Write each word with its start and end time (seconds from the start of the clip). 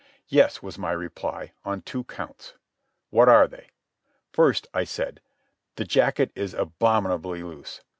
"Yes," 0.29 0.63
was 0.63 0.79
my 0.79 0.91
reply. 0.93 1.51
"On 1.63 1.83
two 1.83 2.05
counts." 2.05 2.55
"What 3.11 3.29
are 3.29 3.47
they?" 3.47 3.69
"First," 4.31 4.65
I 4.73 4.83
said, 4.83 5.21
"the 5.75 5.85
jacket 5.85 6.31
is 6.33 6.55
abominably 6.55 7.43
loose. 7.43 7.81